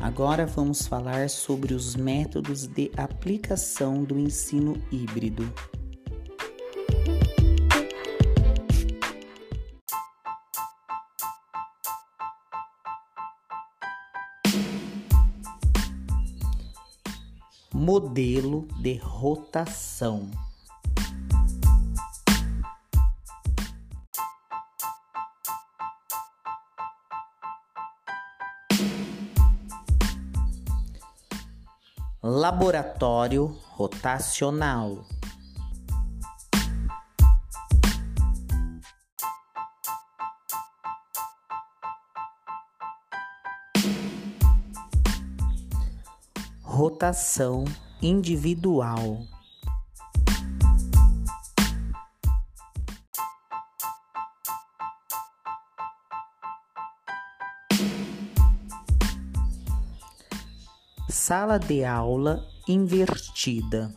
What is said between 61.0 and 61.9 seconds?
Sala de